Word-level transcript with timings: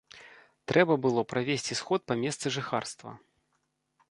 Трэба 0.71 0.93
было 1.03 1.25
правесці 1.33 1.79
сход 1.83 2.01
па 2.09 2.19
месцы 2.23 2.47
жыхарства. 2.57 3.17